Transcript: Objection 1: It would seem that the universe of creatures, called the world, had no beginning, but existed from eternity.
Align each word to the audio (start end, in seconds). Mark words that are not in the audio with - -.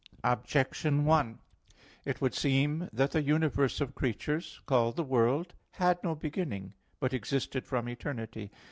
Objection 0.23 1.05
1: 1.05 1.37
It 2.05 2.19
would 2.21 2.33
seem 2.33 2.89
that 2.91 3.11
the 3.11 3.21
universe 3.21 3.79
of 3.79 3.93
creatures, 3.93 4.59
called 4.65 4.95
the 4.95 5.03
world, 5.03 5.53
had 5.73 6.03
no 6.03 6.15
beginning, 6.15 6.73
but 6.99 7.13
existed 7.13 7.67
from 7.67 7.87
eternity. 7.87 8.49